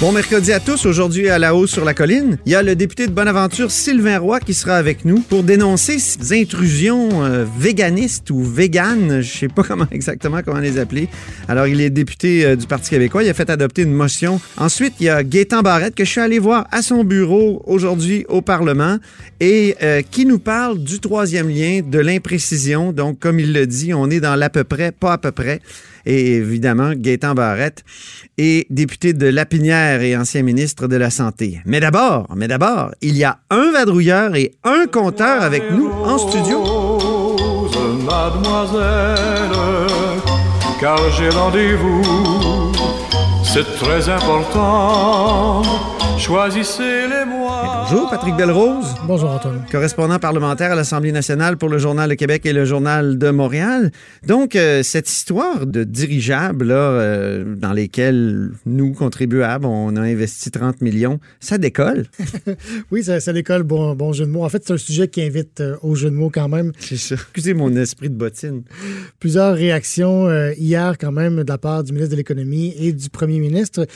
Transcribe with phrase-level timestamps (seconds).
[0.00, 0.86] Bon mercredi à tous.
[0.86, 4.18] Aujourd'hui, à la hausse sur la colline, il y a le député de Bonaventure, Sylvain
[4.18, 9.20] Roy, qui sera avec nous pour dénoncer ces intrusions euh, véganistes ou véganes.
[9.20, 11.10] Je sais pas comment exactement comment les appeler.
[11.48, 13.24] Alors, il est député euh, du Parti québécois.
[13.24, 14.40] Il a fait adopter une motion.
[14.56, 18.24] Ensuite, il y a Gaétan Barrette que je suis allé voir à son bureau aujourd'hui
[18.30, 18.96] au Parlement
[19.38, 22.94] et euh, qui nous parle du troisième lien, de l'imprécision.
[22.94, 25.60] Donc, comme il le dit, on est dans l'à peu près, pas à peu près
[26.06, 27.84] et évidemment Gaétan Barrette
[28.38, 31.60] est député de Lapinière et ancien ministre de la Santé.
[31.66, 36.18] Mais d'abord, mais d'abord, il y a un vadrouilleur et un compteur avec nous en
[36.18, 36.62] studio.
[40.80, 42.72] Car j'ai rendez-vous,
[43.44, 45.62] c'est très important.
[46.20, 47.86] Choisissez les mois.
[47.88, 49.64] Bonjour, Patrick Belrose, Bonjour Antoine.
[49.72, 53.90] correspondant parlementaire à l'Assemblée nationale pour le Journal de Québec et le Journal de Montréal.
[54.26, 60.50] Donc, euh, cette histoire de dirigeables là, euh, dans lesquels nous, contribuables, on a investi
[60.50, 62.06] 30 millions, ça décolle?
[62.90, 64.44] Oui, ça, ça décolle, bon, bon jeu de mots.
[64.44, 66.72] En fait, c'est un sujet qui invite euh, au jeu de mots quand même.
[66.80, 67.14] C'est ça.
[67.14, 68.62] Excusez mon esprit de bottine.
[69.20, 73.08] Plusieurs réactions euh, hier quand même de la part du ministre de l'Économie et du
[73.08, 73.86] premier ministre.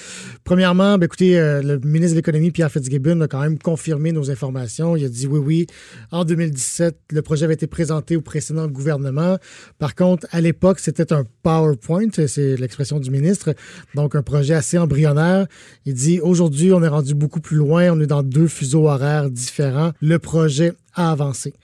[0.45, 4.97] Premièrement, ben, écoutez, euh, le ministre l'Économie, Pierre Fitzgibbon, a quand même confirmé nos informations.
[4.97, 5.67] Il a dit oui, oui,
[6.11, 9.39] en 2017, le projet avait été présenté au précédent gouvernement.
[9.79, 13.55] Par contre, à l'époque, c'était un PowerPoint, c'est l'expression du ministre,
[13.95, 15.47] donc un projet assez embryonnaire.
[15.85, 19.31] Il dit aujourd'hui, on est rendu beaucoup plus loin, on est dans deux fuseaux horaires
[19.31, 19.93] différents.
[20.01, 21.55] Le projet a avancé.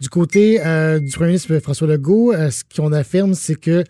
[0.00, 3.82] Du côté euh, du premier ministre François Legault, euh, ce qu'on affirme, c'est que,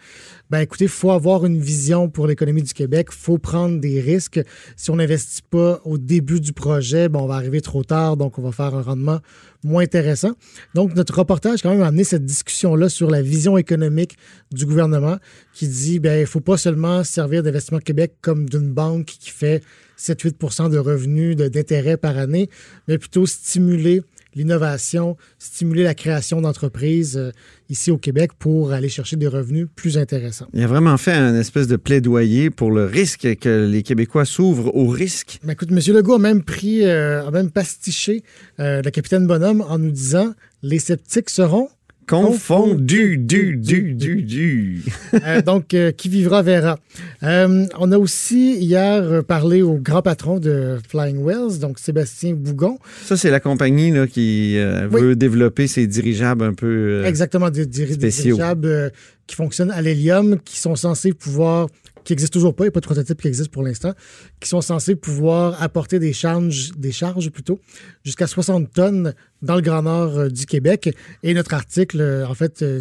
[0.49, 4.41] ben écoutez, il faut avoir une vision pour l'économie du Québec, faut prendre des risques.
[4.75, 8.39] Si on n'investit pas au début du projet, ben, on va arriver trop tard, donc
[8.39, 9.21] on va faire un rendement
[9.63, 10.33] moins intéressant.
[10.75, 14.17] Donc, notre reportage, quand même, a amené cette discussion-là sur la vision économique
[14.51, 15.19] du gouvernement
[15.53, 19.63] qui dit, ben il faut pas seulement servir d'Investissement Québec comme d'une banque qui fait
[19.99, 22.49] 7-8% de revenus d'intérêt par année,
[22.87, 24.03] mais plutôt stimuler
[24.39, 27.33] l'innovation, stimuler la création d'entreprises euh,
[27.69, 30.47] ici au Québec pour aller chercher des revenus plus intéressants.
[30.55, 34.75] Il a vraiment fait un espèce de plaidoyer pour le risque que les Québécois s'ouvrent
[34.75, 35.41] au risque.
[35.43, 35.81] Ben, écoute, M.
[35.95, 38.23] Legault a même pris, euh, a même pastiché
[38.61, 40.33] euh, le capitaine Bonhomme en nous disant
[40.63, 41.69] les sceptiques seront.
[42.09, 44.83] Confondu, du, du, du, du.
[45.15, 46.79] Euh, donc, euh, qui vivra verra.
[47.23, 52.79] Euh, on a aussi hier parlé au grand patron de Flying Wells, donc Sébastien Bougon.
[53.05, 54.57] Ça, c'est la compagnie là, qui
[54.91, 55.01] Oui.
[55.01, 57.05] veut développer ses dirigeables un peu.
[57.05, 58.37] Exactement, des, spéciaux.
[58.37, 58.93] dirigeables
[59.27, 61.69] qui fonctionnent à l'hélium, qui sont censés pouvoir,
[62.09, 63.93] qui n'existent toujours pas, il n'y a pas de prototype qui existe pour l'instant,
[64.41, 67.61] qui sont censés pouvoir apporter des charges, des charges plutôt,
[68.03, 70.89] jusqu'à 60 tonnes dans le Grand Nord euh, du Québec.
[71.23, 72.81] Et notre article, euh, en fait, euh,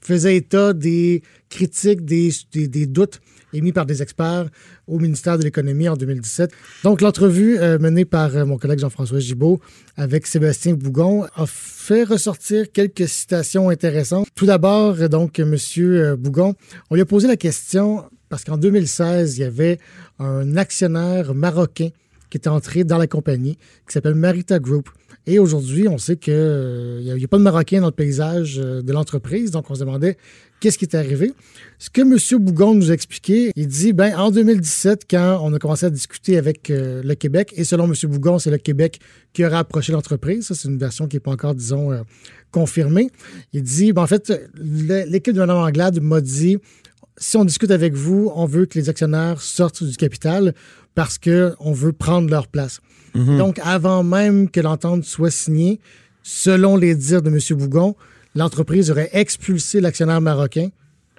[0.00, 3.20] faisait état des critiques, des, des- doutes
[3.52, 4.48] émis par des experts
[4.86, 6.52] au ministère de l'Économie en 2017.
[6.84, 9.58] Donc, l'entrevue menée par mon collègue Jean-François Gibault
[9.96, 14.28] avec Sébastien Bougon a fait ressortir quelques citations intéressantes.
[14.36, 15.56] Tout d'abord, donc, M.
[16.18, 16.54] Bougon,
[16.90, 19.78] on lui a posé la question parce qu'en 2016, il y avait
[20.18, 21.88] un actionnaire marocain
[22.30, 23.56] qui est entré dans la compagnie,
[23.86, 24.90] qui s'appelle Marita Group.
[25.26, 26.32] Et aujourd'hui, on sait qu'il
[27.02, 30.16] n'y a, pas de Marocain dans le paysage euh, de l'entreprise, donc on se demandait
[30.58, 31.34] qu'est-ce qui est arrivé.
[31.78, 32.16] Ce que M.
[32.42, 36.38] Bougon nous a expliqué, il dit, ben, en 2017, quand on a commencé à discuter
[36.38, 37.92] avec euh, le Québec, et selon M.
[38.04, 39.00] Bougon, c'est le Québec
[39.34, 42.00] qui aurait approché l'entreprise, ça c'est une version qui n'est pas encore, disons, euh,
[42.50, 43.10] confirmée,
[43.52, 46.56] il dit, ben, en fait, l'équipe de Mme Anglade m'a dit,
[47.18, 50.54] si on discute avec vous, on veut que les actionnaires sortent du capital
[50.94, 52.80] parce qu'on veut prendre leur place.
[53.14, 55.80] Donc, avant même que l'entente soit signée,
[56.22, 57.38] selon les dires de M.
[57.58, 57.96] Bougon,
[58.36, 60.68] l'entreprise aurait expulsé l'actionnaire marocain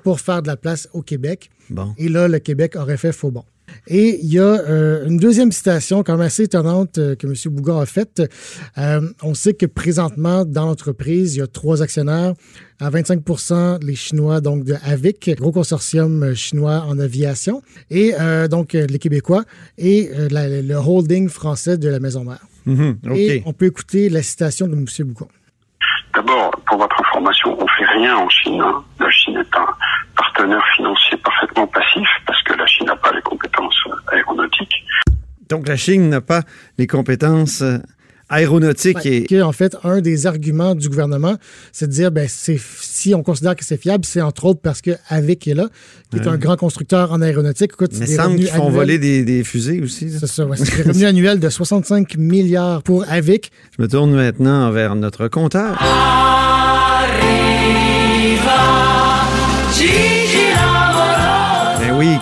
[0.04, 1.50] pour faire de la place au Québec.
[1.70, 1.94] Bon.
[1.98, 3.44] Et là, le Québec aurait fait faux bon.
[3.88, 7.34] Et il y a euh, une deuxième citation quand même assez étonnante euh, que M.
[7.54, 8.22] Bougon a faite.
[8.78, 12.34] Euh, on sait que présentement, dans l'entreprise, il y a trois actionnaires.
[12.82, 13.20] À 25
[13.82, 19.44] les Chinois, donc de AVIC, gros consortium chinois en aviation, et euh, donc les Québécois,
[19.78, 22.40] et euh, la- le holding français de la Maison Mère.
[22.66, 24.86] Mhm, Et on peut écouter la citation de M.
[25.08, 25.28] Bougon.
[26.16, 28.62] D'abord, pour votre information, on fait rien en Chine.
[28.62, 28.84] hein.
[29.00, 29.68] La Chine est un
[30.16, 33.39] partenaire financier parfaitement passif parce que la Chine n'a pas les compétences
[35.50, 36.44] Donc, la Chine n'a pas
[36.78, 37.78] les compétences euh,
[38.30, 39.24] aéronautiques et.
[39.24, 41.36] Que, en fait, un des arguments du gouvernement,
[41.72, 44.82] c'est de dire, ben, c'est si on considère que c'est fiable, c'est entre autres parce
[44.82, 45.70] que Avic est là,
[46.12, 47.72] qui est un grand constructeur en aéronautique.
[47.74, 50.12] Écoute, Mais semble qu'ils font voler des, fusées aussi.
[50.12, 53.52] C'est ça, ouais, c'est des revenus annuels de 65 milliards pour Avic.
[53.78, 55.78] Je me tourne maintenant vers notre compteur.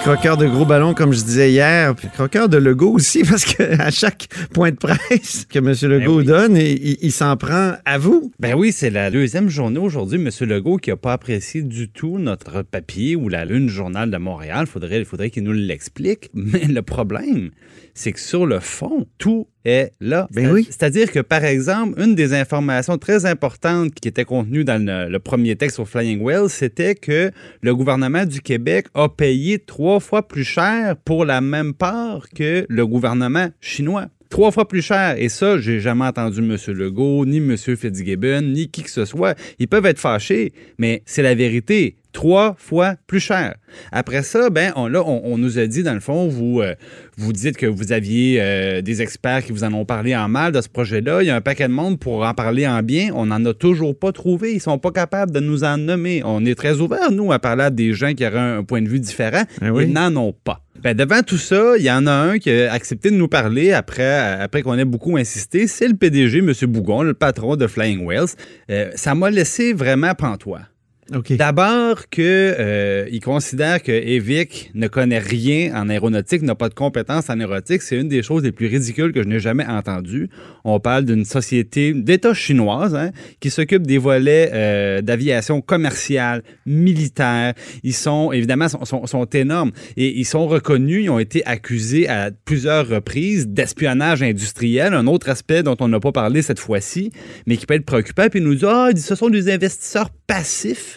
[0.08, 3.92] Croqueur de gros ballons, comme je disais hier, puis croqueur de Legault aussi, parce qu'à
[3.92, 5.74] chaque point de presse que M.
[5.92, 8.32] Legault ben donne, il, s'en prend à vous.
[8.40, 10.30] Ben oui, c'est la deuxième journée aujourd'hui, M.
[10.48, 14.66] Legault, qui n'a pas apprécié du tout notre papier ou la Lune Journal de Montréal.
[14.66, 16.30] Faudrait, il faudrait qu'il nous l'explique.
[16.34, 17.52] Mais le problème,
[17.94, 20.28] c'est que sur le fond, tout est là.
[20.32, 20.68] Ben oui.
[20.70, 25.56] C'est-à-dire que, par exemple, une des informations très importantes qui était contenue dans le, premier
[25.56, 27.32] texte sur Flying Whale, c'était que
[27.62, 32.66] le gouvernement du Québec a payé trois fois plus cher pour la même part que
[32.70, 35.16] le gouvernement chinois trois fois plus cher.
[35.18, 36.58] Et ça, j'ai jamais entendu M.
[36.76, 37.56] Legault, ni M.
[37.58, 39.38] Fitzgibbon, ni qui que ce soit.
[39.60, 43.56] Ils peuvent être fâchés, mais c'est la vérité trois fois plus cher.
[43.92, 46.76] Après ça, ben, on, là, on, nous a dit, dans le fond, vous, euh,
[47.18, 50.52] vous dites que vous aviez euh, des experts qui vous en ont parlé en mal
[50.52, 51.22] de ce projet-là.
[51.22, 53.12] Il y a un paquet de monde pour en parler en bien.
[53.14, 54.54] On n'en a toujours pas trouvé.
[54.54, 56.22] Ils sont pas capables de nous en nommer.
[56.26, 58.90] On est très ouverts, nous, à parler à des gens qui auraient un, point de
[58.90, 59.44] vue différent.
[59.62, 60.62] Eh Ils n'en ont pas.
[60.84, 63.74] Ben, devant tout ça, il y en a un qui a accepté de nous parler
[63.74, 65.68] après, après qu'on ait beaucoup insisté.
[65.68, 66.54] C'est le PDG, M.
[66.68, 68.28] Bougon, le patron de Flying Whales.
[68.70, 70.62] Euh, ça m'a laissé vraiment pantois.
[71.10, 76.74] D'abord que euh, il considère que Evic ne connaît rien en aéronautique, n'a pas de
[76.74, 77.82] compétences en aéronautique.
[77.82, 80.30] C'est une des choses les plus ridicules que je n'ai jamais entendues.
[80.66, 87.54] On parle d'une société d'État chinoise hein, qui s'occupe des volets euh, d'aviation commerciale, militaire.
[87.84, 91.06] Ils sont évidemment sont, énormes et ils sont reconnus.
[91.06, 96.02] Ils ont été accusés à plusieurs reprises d'espionnage industriel, un autre aspect dont on n'a
[96.02, 97.12] pas parlé cette fois-ci,
[97.46, 98.28] mais qui peut être préoccupant.
[98.30, 100.97] Puis il nous dit ah, ce sont des investisseurs passifs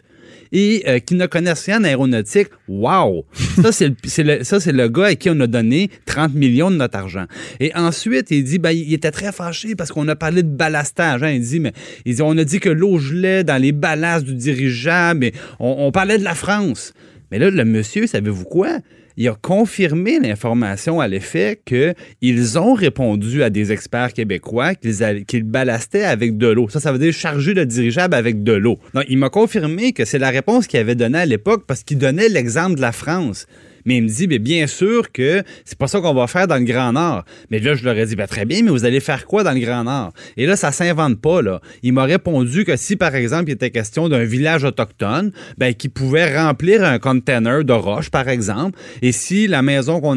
[0.53, 3.25] et euh, qui ne connaissent rien en aéronautique, wow!
[3.63, 7.27] Ça, c'est le, le gars à qui on a donné 30 millions de notre argent.
[7.61, 11.23] Et ensuite, il dit, ben, il était très fâché parce qu'on a parlé de ballastage.
[11.23, 11.31] Hein.
[11.31, 11.73] Il dit, mais
[12.05, 15.93] il on a dit que l'eau gelait dans les ballasts du dirigeable, mais on, on
[15.93, 16.93] parlait de la France.
[17.31, 18.79] Mais là, le monsieur, savez-vous quoi?
[19.21, 26.05] Il a confirmé l'information à l'effet qu'ils ont répondu à des experts québécois qu'ils ballastaient
[26.05, 26.71] avec de l'eau.
[26.71, 28.79] Ça, ça veut dire charger le dirigeable avec de l'eau.
[28.95, 31.99] Donc, il m'a confirmé que c'est la réponse qu'il avait donnée à l'époque parce qu'il
[31.99, 33.47] donnait l'exemple de la France.
[33.85, 36.65] Mais il me dit, bien sûr que c'est pas ça qu'on va faire dans le
[36.65, 37.25] Grand Nord.
[37.51, 39.53] Mais là, je leur ai dit, ben, très bien, mais vous allez faire quoi dans
[39.53, 40.13] le Grand Nord?
[40.37, 41.61] Et là, ça s'invente pas, là.
[41.83, 45.89] Il m'a répondu que si, par exemple, il était question d'un village autochtone, ben, qui
[45.89, 50.17] pouvait remplir un container de roche, par exemple, et si la maison qu'on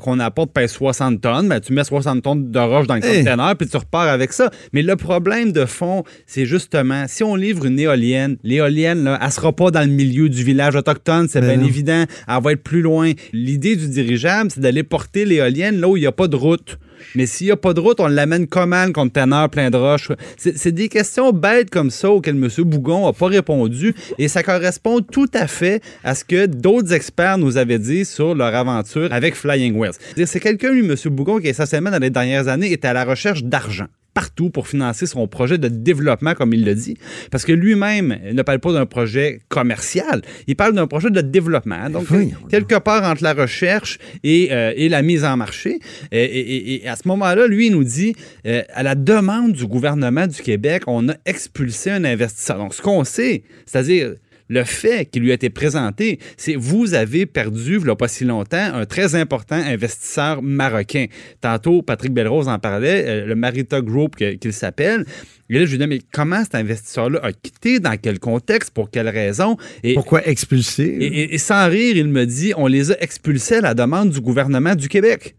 [0.00, 3.18] qu'on apporte pèse 60 tonnes, ben, tu mets 60 tonnes de roche dans le eh!
[3.18, 4.50] container, puis tu repars avec ça.
[4.72, 9.30] Mais le problème de fond, c'est justement, si on livre une éolienne, l'éolienne, là, elle
[9.30, 12.04] sera pas dans le milieu du village autochtone, c'est ben bien évident.
[12.28, 16.00] Elle va être plus loin L'idée du dirigeable, c'est d'aller porter l'éolienne là où il
[16.00, 16.78] n'y a pas de route.
[17.14, 20.10] Mais s'il n'y a pas de route, on l'amène comment le conteneur plein de roches?
[20.36, 22.48] C'est des questions bêtes comme ça auxquelles M.
[22.64, 27.38] Bougon n'a pas répondu et ça correspond tout à fait à ce que d'autres experts
[27.38, 29.94] nous avaient dit sur leur aventure avec Flying Wheels.
[30.26, 30.94] C'est quelqu'un, lui, M.
[31.06, 33.86] Bougon, qui essentiellement dans les dernières années était à la recherche d'argent
[34.16, 36.96] partout pour financer son projet de développement, comme il le dit.
[37.30, 41.90] Parce que lui-même ne parle pas d'un projet commercial, il parle d'un projet de développement.
[41.90, 42.06] Donc,
[42.48, 45.80] quelque part entre la recherche et, euh, et la mise en marché.
[46.12, 50.40] Et, à ce moment-là, lui, il nous dit, euh, à la demande du gouvernement du
[50.40, 52.56] Québec, on a expulsé un investisseur.
[52.56, 54.14] Donc, ce qu'on sait, c'est-à-dire
[54.48, 58.08] le fait qui lui a été présenté, c'est vous avez perdu, il n'y a pas
[58.08, 61.06] si longtemps, un très important investisseur marocain.
[61.40, 65.04] Tantôt, Patrick Belrose en parlait, euh, le Marita Group qu'il s'appelle.
[65.48, 68.90] Et là, je lui dis, mais comment cet investisseur-là a quitté, dans quel contexte, pour
[68.90, 69.56] quelle raison?
[69.84, 71.28] Et, Pourquoi expulsé?
[71.32, 74.74] et, sans rire, il me dit, on les a expulsés à la demande du gouvernement
[74.74, 75.36] du Québec.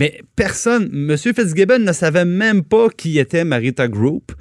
[0.00, 1.16] Mais personne, M.
[1.16, 4.32] Fitzgibbon ne savait même pas qui était Marita Group.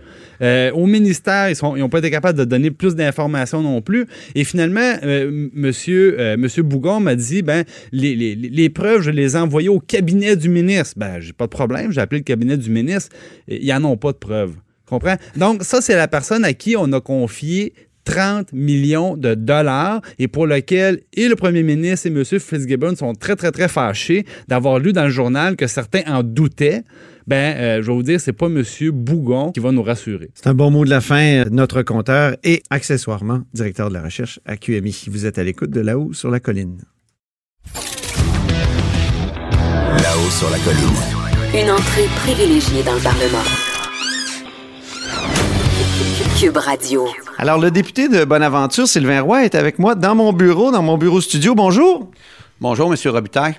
[0.42, 4.08] Euh, au ministère, ils n'ont pas été capables de donner plus d'informations non plus.
[4.36, 9.68] Et finalement, euh, euh, Bougon m'a dit, ben, les, les, preuves, je les ai envoyées
[9.68, 10.94] au cabinet du ministre.
[10.96, 13.14] Ben, j'ai pas de problème, j'ai appelé le cabinet du ministre.
[13.50, 14.56] Ils n'en ont pas de preuves.
[14.86, 15.18] Comprends?
[15.36, 17.74] Donc, ça, c'est la personne à qui on a confié
[18.06, 22.24] 30 millions de dollars et pour lequel et le premier ministre et M.
[22.24, 26.84] Fitzgibbon sont très, très, très fâchés d'avoir lu dans le journal que certains en doutaient.
[27.28, 28.64] Ben, euh, je vais vous dire, c'est pas M.
[28.92, 30.32] Bougon qui va nous rassurer.
[30.34, 31.44] C'est un bon mot de la fin.
[31.52, 35.06] Notre compteur et accessoirement directeur de la recherche à QMI.
[35.08, 36.80] Vous êtes à l'écoute de là-haut sur la colline.
[40.02, 41.64] Là-haut sur la colline.
[41.64, 43.69] Une entrée privilégiée dans le Parlement.
[46.40, 47.08] Cube Radio.
[47.38, 50.98] Alors, le député de Bonaventure, Sylvain Roy, est avec moi dans mon bureau, dans mon
[50.98, 51.56] bureau studio.
[51.56, 52.10] Bonjour.
[52.62, 53.58] Bonjour, Monsieur Robitaille.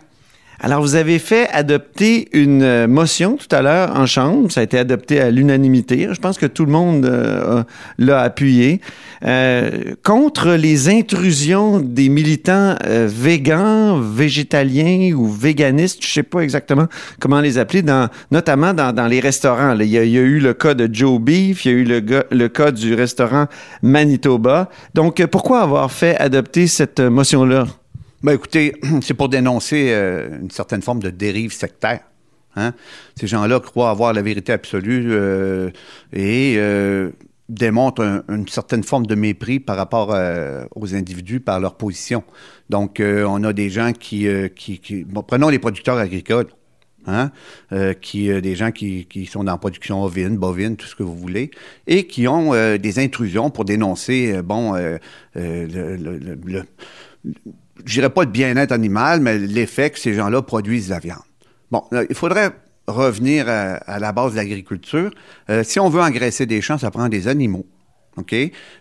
[0.63, 4.53] Alors, vous avez fait adopter une euh, motion tout à l'heure en Chambre.
[4.53, 6.09] Ça a été adopté à l'unanimité.
[6.13, 7.63] Je pense que tout le monde euh,
[7.97, 8.83] l'a appuyé.
[9.25, 16.89] Euh, contre les intrusions des militants euh, végans, végétaliens ou véganistes, je sais pas exactement
[17.21, 19.75] comment les appeler, dans, notamment dans, dans les restaurants.
[19.81, 21.85] Il, y a, y a, eu le cas de Joe Beef, il y a eu
[21.85, 23.47] le, le cas du restaurant
[23.81, 24.69] Manitoba.
[24.93, 27.67] Donc, pourquoi avoir fait adopter cette motion-là?
[28.23, 32.01] Ben écoutez, c'est pour dénoncer euh, une certaine forme de dérive sectaire.
[32.55, 32.75] Hein?
[33.19, 35.71] Ces gens-là croient avoir la vérité absolue euh,
[36.13, 37.11] et euh,
[37.49, 40.15] démontrent un, une certaine forme de mépris par rapport
[40.75, 42.23] aux individus, par leur position.
[42.69, 44.29] Donc, on a des gens qui...
[45.27, 46.49] prenons les producteurs agricoles.
[47.07, 47.33] Hein?
[48.03, 51.51] qui des gens qui, sont dans la production ovine, bovine, tout ce que vous voulez,
[51.87, 54.75] et qui ont des intrusions pour dénoncer, bon,
[55.35, 56.63] le
[57.25, 61.19] je dirais pas le bien-être animal, mais l'effet que ces gens-là produisent de la viande.
[61.71, 62.51] Bon, il faudrait
[62.87, 65.11] revenir à, la base de l'agriculture.
[65.49, 67.67] Euh, si on veut engraisser des champs, ça prend des animaux.
[68.17, 68.35] OK?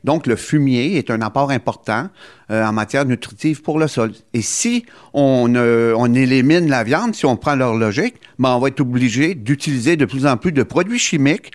[0.03, 2.09] Donc, le fumier est un apport important
[2.49, 4.11] euh, en matière nutritive pour le sol.
[4.33, 8.59] Et si on, euh, on élimine la viande, si on prend leur logique, ben, on
[8.59, 11.51] va être obligé d'utiliser de plus en plus de produits chimiques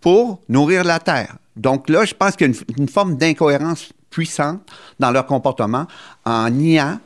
[0.00, 1.36] pour nourrir la terre.
[1.56, 4.62] Donc là, je pense qu'il y a une forme d'incohérence puissante
[4.98, 5.86] dans leur comportement
[6.24, 6.98] en niant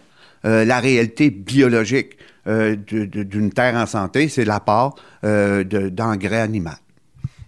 [0.45, 6.77] euh, la réalité biologique euh, d'une terre en santé, c'est l'apport euh, d'engrais animal.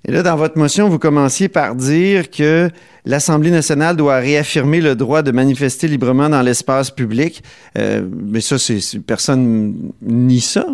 [0.04, 2.70] Et là, dans votre motion, vous commenciez par dire que
[3.04, 7.44] l'Assemblée nationale doit réaffirmer le droit de manifester librement dans l'espace public.
[7.78, 10.66] Euh, mais ça, c'est personne nie ça.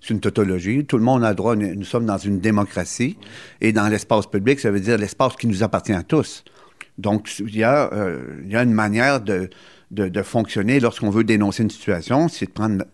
[0.00, 0.86] C'est une tautologie.
[0.86, 1.54] Tout le monde a le droit.
[1.54, 3.18] Nous sommes dans une démocratie.
[3.60, 6.42] Et dans l'espace public, ça veut dire l'espace qui nous appartient à tous.
[6.98, 9.48] Donc, il y a, euh, il y a une manière de,
[10.22, 12.84] fonctionner lorsqu'on veut dénoncer une situation, c'est de prendre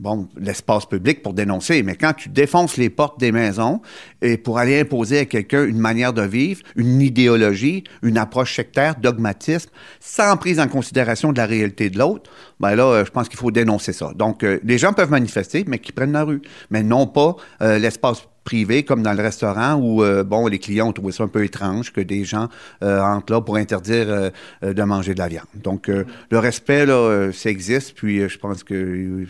[0.00, 3.80] bon, l'espace public pour dénoncer, mais quand tu défonces les portes des maisons
[4.22, 8.96] et pour aller imposer à quelqu'un une manière de vivre, une idéologie, une approche sectaire,
[8.96, 9.70] dogmatisme,
[10.00, 13.38] sans prise en considération de la réalité de l'autre, ben là, euh, je pense qu'il
[13.38, 14.12] faut dénoncer ça.
[14.14, 17.78] Donc, euh, les gens peuvent manifester, mais qu'ils prennent la rue, mais non pas euh,
[17.78, 21.28] l'espace privé comme dans le restaurant où euh, bon les clients ont trouvé ça un
[21.28, 22.48] peu étrange que des gens
[22.82, 24.30] euh, entrent là pour interdire euh,
[24.62, 25.46] de manger de la viande.
[25.54, 29.26] Donc le respect là ça existe puis je pense que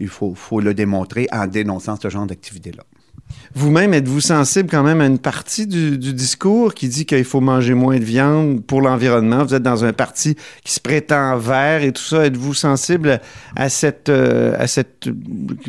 [0.00, 2.84] il faut, faut le démontrer en dénonçant ce genre d'activité là.
[3.56, 7.74] Vous-même, êtes-vous sensible quand même à une partie du, discours qui dit qu'il faut manger
[7.74, 9.44] moins de viande pour l'environnement?
[9.44, 12.26] Vous êtes dans un parti qui se prétend vert et tout ça.
[12.26, 13.20] Êtes-vous sensible
[13.54, 15.08] à cette, euh, à cette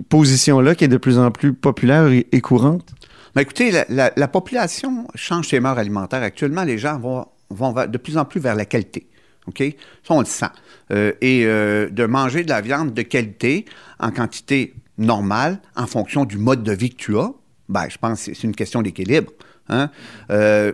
[0.09, 2.89] position-là qui est de plus en plus populaire et, courante?
[3.35, 6.23] Mais écoutez, la, population change ses mœurs alimentaires.
[6.23, 9.05] Actuellement, les gens vont, vont de plus en plus vers la qualité.
[9.47, 9.63] OK?
[10.03, 10.45] Ça, on le sent.
[10.91, 13.65] Euh, et euh, de manger de la viande de qualité
[13.99, 17.31] en quantité normale en fonction du mode de vie que tu as,
[17.69, 19.31] ben, je pense que c'est une question d'équilibre.
[19.69, 19.89] Hein?
[20.29, 20.73] Euh,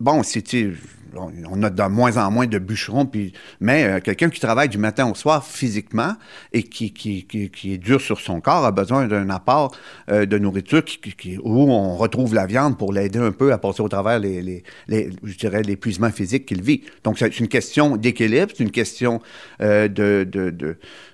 [0.00, 0.42] bon, si
[1.16, 4.78] on a de moins en moins de bûcherons, puis, mais euh, quelqu'un qui travaille du
[4.78, 6.14] matin au soir physiquement
[6.52, 9.76] et qui, qui, qui, est dur sur son corps a besoin d'un apport
[10.10, 10.82] euh, de nourriture
[11.44, 14.64] où on retrouve la viande pour l'aider un peu à passer au travers les, les,
[14.88, 16.82] les je dirais, l'épuisement physique qu'il vit.
[17.04, 19.20] Donc, c'est une question d'équilibre, c'est une question
[19.60, 20.50] de, de,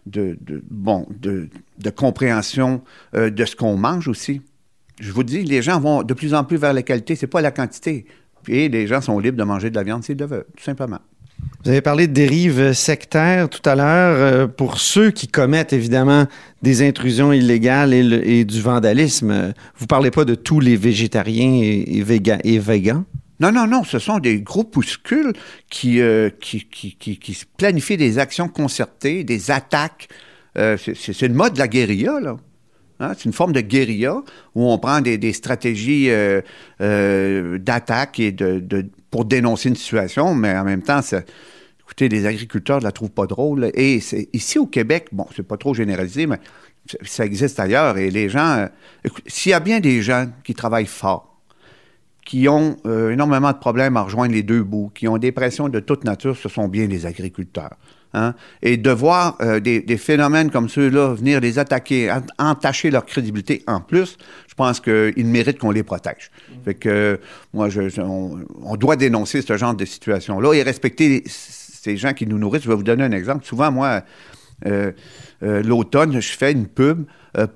[0.06, 2.82] de, bon, de, de compréhension
[3.12, 4.40] de ce qu'on mange aussi
[5.00, 7.40] je vous dis, les gens vont de plus en plus vers la qualité, c'est pas
[7.40, 8.06] la quantité.
[8.48, 11.00] Et les gens sont libres de manger de la viande s'ils le veulent, tout simplement.
[11.64, 14.50] Vous avez parlé de dérives sectaires tout à l'heure.
[14.52, 16.26] Pour ceux qui commettent évidemment
[16.62, 21.62] des intrusions illégales et, le, et du vandalisme, vous parlez pas de tous les végétariens
[21.62, 23.04] et, et, véga, et végans?
[23.40, 25.32] Non, non, non, ce sont des groupuscules
[25.70, 30.08] qui, euh, qui, qui, qui, qui planifient des actions concertées, des attaques.
[30.58, 32.36] Euh, c'est le mode de la guérilla, là.
[33.00, 34.22] Hein, c'est une forme de guérilla
[34.54, 36.42] où on prend des, stratégies euh,
[36.82, 38.62] euh, d'attaque et de,
[39.10, 41.00] pour dénoncer une situation, mais en même temps,
[41.80, 43.70] écoutez, les agriculteurs ne la trouvent pas drôle.
[43.72, 44.00] Et
[44.34, 46.38] ici au Québec, bon, c'est pas trop généralisé, mais
[47.02, 47.96] ça existe ailleurs.
[47.96, 51.26] Et les gens, euh, s'il y a bien des gens qui travaillent fort,
[52.26, 55.80] qui ont énormément de problèmes à rejoindre les deux bouts, qui ont des pressions de
[55.80, 57.76] toute nature, ce sont bien les agriculteurs.
[58.12, 58.34] Hein?
[58.62, 63.80] Et de voir euh, des, phénomènes comme ceux-là venir les attaquer, entacher leur crédibilité en
[63.80, 64.16] plus,
[64.48, 66.30] je pense qu'ils méritent qu'on les protège.
[66.64, 67.20] Fait que
[67.52, 72.38] moi, je, on, doit dénoncer ce genre de situation-là et respecter ces gens qui nous
[72.38, 72.64] nourrissent.
[72.64, 73.44] Je vais vous donner un exemple.
[73.44, 74.02] Souvent, moi,
[74.66, 74.90] euh,
[75.42, 77.04] euh, l'automne, je fais une pub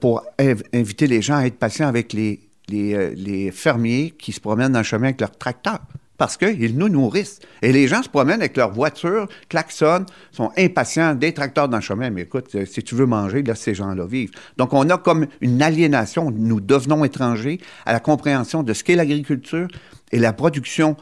[0.00, 4.40] pour inv inviter les gens à être patients avec les les, les fermiers qui se
[4.40, 5.80] promènent dans le chemin avec leur tracteur
[6.16, 7.40] parce qu'ils nous nourrissent.
[7.62, 11.82] Et les gens se promènent avec leur voiture, klaxonnent, sont impatients, des tracteurs dans le
[11.82, 12.10] chemin.
[12.10, 14.32] Mais écoute, si tu veux manger, laisse ces gens-là vivre.
[14.56, 16.30] Donc, on a comme une aliénation.
[16.30, 19.68] Nous devenons étrangers à la compréhension de ce qu'est l'agriculture
[20.12, 20.96] et la production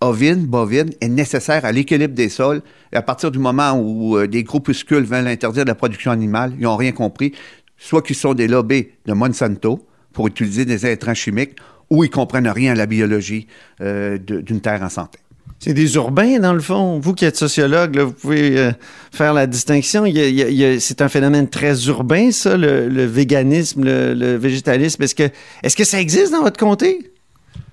[0.00, 2.62] ovine, bovine est nécessaire à l'équilibre des sols.
[2.92, 6.62] Et à partir du moment où euh, des groupuscules veulent interdire la production animale, ils
[6.62, 7.32] n'ont rien compris.
[7.76, 11.56] Soit qu'ils sont des lobbies de Monsanto pour utiliser des intrants chimiques,
[11.90, 13.46] ou ils comprennent rien à la biologie
[13.80, 15.18] euh, d'une terre en santé.
[15.58, 16.98] C'est des urbains, dans le fond.
[17.00, 18.72] Vous qui êtes sociologue, vous pouvez euh,
[19.12, 20.06] faire la distinction.
[20.06, 25.02] c'est un phénomène très urbain, ça, le, véganisme, le, végétalisme.
[25.02, 25.28] Est-ce que,
[25.62, 27.12] est que ça existe dans votre comté?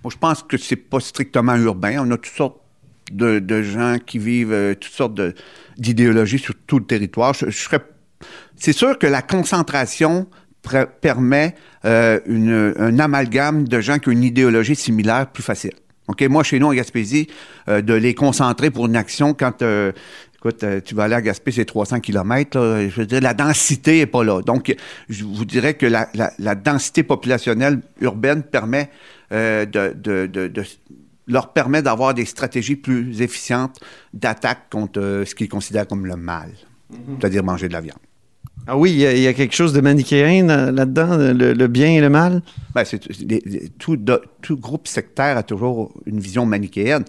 [0.04, 1.98] Moi, je pense que c'est pas strictement urbain.
[2.00, 2.60] On a toutes sortes
[3.12, 5.22] de, gens qui vivent euh, toutes sortes
[5.78, 7.34] d'idéologies sur tout le territoire.
[8.58, 10.28] c'est sûr que la concentration
[11.02, 15.74] permet euh, une, un amalgame de gens qui ont une idéologie similaire plus facile.
[16.08, 17.28] OK, moi, chez nous, en Gaspésie,
[17.68, 19.92] euh, de les concentrer pour une action quand, euh,
[20.36, 24.06] écoute, tu vas aller à Gaspé, c'est 300 km, je veux dire, la densité est
[24.06, 24.42] pas là.
[24.42, 24.74] Donc,
[25.10, 28.90] je vous dirais que la, la, densité populationnelle urbaine permet
[29.32, 30.64] de, de, de, de
[31.28, 33.80] leur permet d'avoir des stratégies plus efficientes
[34.14, 36.52] d'attaque contre ce qu'ils considèrent comme le mal,
[36.92, 36.98] mm-hmm.
[37.20, 38.00] c'est-à-dire manger de la viande.
[38.70, 42.42] Ah oui, il y, a, quelque chose de manichéen là-dedans, le, bien et le mal?
[42.76, 42.84] Ben,
[43.80, 43.98] tout,
[44.58, 47.06] groupe sectaire a toujours une vision manichéenne.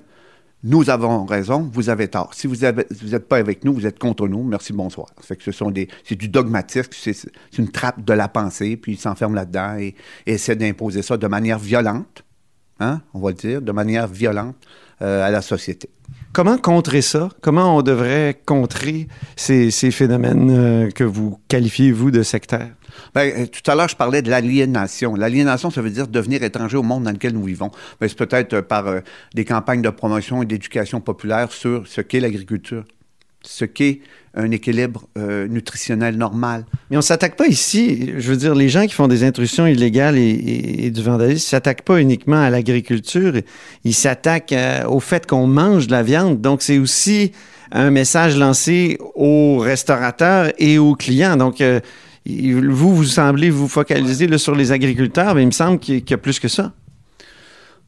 [0.63, 2.33] Nous avons raison, vous avez tort.
[2.35, 4.45] Si vous n'êtes pas avec nous, vous êtes contre nous.
[4.45, 5.09] Merci, bonsoir.
[5.17, 7.17] que ce sont des, c'est du dogmatisme, c'est,
[7.59, 9.97] une trappe de la pensée, puis ils s'enferment là-dedans et,
[10.27, 12.25] essaient d'imposer ça de manière violente,
[12.79, 14.57] hein, on va dire, de manière violente
[15.03, 15.91] euh, à la société.
[16.33, 17.31] Comment contrer ça?
[17.41, 22.71] Comment on devrait contrer ces, phénomènes euh, que vous qualifiez, vous, de sectaires?
[23.15, 25.15] Bien, euh, tout à l'heure, je parlais de l'aliénation.
[25.15, 27.71] L'aliénation, ça veut dire devenir étranger au monde dans lequel nous vivons.
[28.01, 28.85] c'est peut-être par
[29.35, 32.85] des campagnes de promotion et d'éducation populaire sur ce qu'est l'agriculture,
[33.43, 34.01] ce qu'est
[34.39, 36.65] un équilibre euh, nutritionnel normal.
[36.91, 39.67] Mais on ne s'attaque pas ici, je veux dire, les gens qui font des intrusions
[39.67, 43.35] illégales et, du vandalisme ne s'attaquent pas uniquement à l'agriculture,
[43.85, 46.41] ils s'attaquent euh, au fait qu'on mange de la viande.
[46.41, 47.33] Donc, c'est aussi
[47.73, 51.37] un message lancé aux restaurateurs et aux clients.
[51.37, 51.81] Donc, euh,
[52.25, 56.19] vous, vous semblez vous focaliser sur les agriculteurs, mais il me semble qu'il y, a
[56.19, 56.73] plus que ça.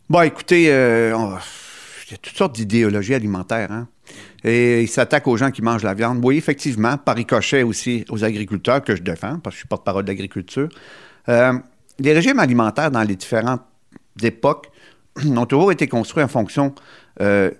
[0.08, 3.70] Bon, écoutez, il y a toutes sortes d'idéologies alimentaires.
[3.70, 3.86] Hein?
[4.44, 6.24] Et il s'attaque aux gens qui mangent la viande.
[6.24, 10.04] Oui, effectivement, par ricochet aussi aux agriculteurs que je défends, parce que je suis porte-parole
[10.04, 10.68] d'agriculture.
[11.28, 11.52] Euh,
[11.98, 13.62] les régimes alimentaires dans les différentes
[14.22, 14.70] époques
[15.24, 16.74] ont toujours été construits en fonction
[17.20, 17.50] euh,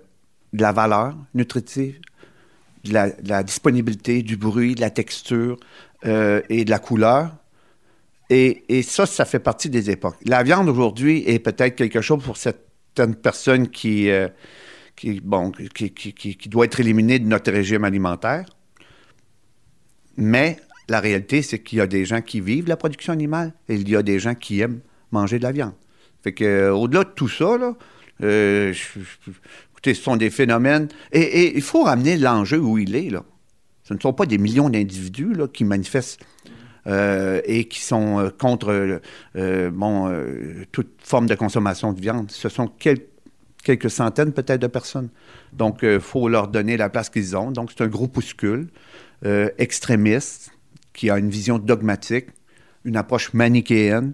[0.53, 1.99] de la valeur nutritive,
[2.83, 5.57] de la, disponibilité, du bruit, de la texture
[6.05, 7.31] euh, et de la couleur.
[8.31, 10.15] Et, et, ça, ça fait partie des époques.
[10.25, 14.09] La viande aujourd'hui est peut-être quelque chose pour certaines personnes qui
[15.01, 18.45] qui, bon, qui, doit être éliminé de notre régime alimentaire.
[20.15, 20.57] Mais
[20.89, 23.89] la réalité, c'est qu'il y a des gens qui vivent la production animale et il
[23.89, 25.73] y a des gens qui aiment manger de la viande.
[26.23, 27.75] Fait que, euh, au-delà de tout ça, là,
[28.21, 28.73] euh,
[29.71, 30.87] écoutez, ce sont des phénomènes.
[31.11, 33.09] Et, il faut ramener l'enjeu où il est.
[33.09, 33.23] Là.
[33.83, 36.23] Ce ne sont pas des millions d'individus qui manifestent
[36.85, 39.01] euh, et qui sont contre
[39.33, 40.25] bon,
[40.71, 42.29] toute forme de consommation de viande.
[42.29, 43.10] Ce sont quelques
[43.61, 45.09] quelques centaines peut-être de personnes.
[45.53, 47.51] Donc, il euh, faut leur donner la place qu'ils ont.
[47.51, 48.67] Donc, c'est un groupuscule
[49.25, 50.51] euh, extrémiste
[50.93, 52.27] qui a une vision dogmatique,
[52.85, 54.13] une approche manichéenne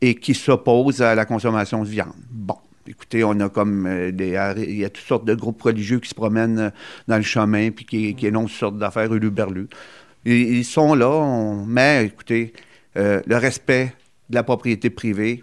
[0.00, 2.14] et qui s'oppose à la consommation de viande.
[2.30, 2.56] Bon.
[2.88, 4.38] Écoutez, on a comme euh, des.
[4.58, 6.70] Il y a toutes sortes de groupes religieux qui se promènent
[7.08, 9.68] dans le chemin puis qui, qui énoncent toutes sortes d'affaires uluberlues.
[10.24, 12.52] Ils, ils sont là, mais écoutez,
[12.94, 13.92] le respect
[14.30, 15.42] de la propriété privée,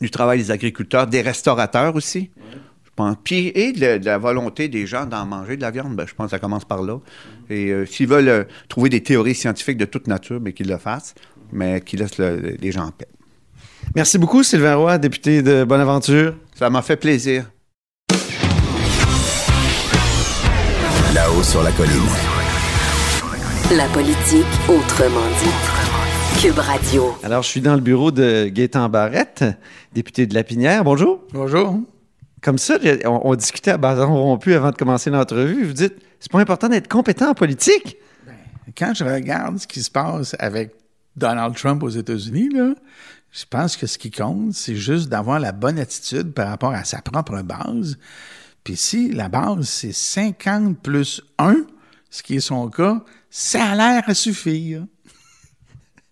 [0.00, 2.30] du travail des agriculteurs, des restaurateurs aussi.
[2.84, 3.16] Je pense.
[3.22, 6.26] Puis, et de, la volonté des gens d'en manger de la viande, ben, je pense
[6.26, 6.98] que ça commence par là.
[7.48, 10.68] Et euh, s'ils veulent euh, trouver des théories scientifiques de toute nature, mais ben, qu'ils
[10.68, 11.14] le fassent,
[11.52, 13.08] mais qu'ils laissent les gens en paix.
[13.94, 16.34] Merci beaucoup, Sylvain Roy, député de Bonaventure.
[16.54, 17.50] Ça m'a fait plaisir.
[21.14, 21.92] Là-haut sur la colline.
[23.76, 25.81] La politique autrement dit.
[26.40, 27.16] Cube Radio.
[27.22, 29.44] Alors, je suis dans le bureau de Gaétan Barrette,
[29.92, 30.84] député de Lapinière.
[30.84, 31.20] Bonjour.
[31.32, 31.80] Bonjour.
[32.40, 35.64] Comme ça, on, discutait à bâton rompu avant de commencer l'entrevue.
[35.64, 37.96] Vous dites, c'est pas important d'être compétent en politique.
[38.26, 38.34] Ben,
[38.76, 40.72] quand je regarde ce qui se passe avec
[41.16, 42.50] Donald Trump aux États-Unis,
[43.30, 46.84] je pense que ce qui compte, c'est juste d'avoir la bonne attitude par rapport à
[46.84, 47.98] sa propre base.
[48.64, 51.56] Puis si la base, c'est 50 plus 1,
[52.10, 54.84] ce qui est son cas, ça a l'air à suffire.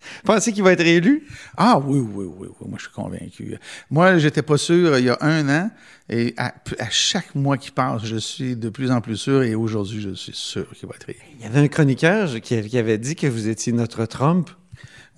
[0.25, 1.27] Pensez qu'il va être réélu?
[1.57, 2.67] Ah oui, oui, oui, oui.
[2.69, 3.57] Moi, je suis convaincu.
[3.91, 5.71] Moi, j'étais pas sûr il y a un an.
[6.09, 9.43] Et à, à chaque mois qui passe, je suis de plus en plus sûr.
[9.43, 11.21] Et aujourd'hui, je suis sûr qu'il va être réélu.
[11.39, 14.51] Il y avait un chroniqueur qui qui avait dit que vous étiez notre Trump.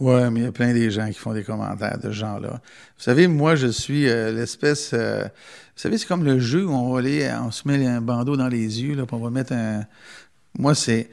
[0.00, 2.60] Ouais, mais il y a plein des gens qui font des commentaires de ce genre-là.
[2.96, 4.90] Vous savez, moi, je suis euh, l'espèce.
[4.94, 5.28] euh, vous
[5.80, 8.48] savez, c'est comme le jeu où on va aller, on se met un bandeau dans
[8.48, 9.84] les yeux, là, puis on va mettre un.
[10.58, 11.08] Moi, c'est.